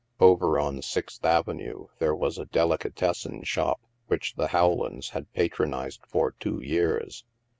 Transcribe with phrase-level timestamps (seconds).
[0.19, 6.31] Over on Sixth Avenue there was a delicatessen shop which the Howlands had patronized for
[6.31, 7.23] two years.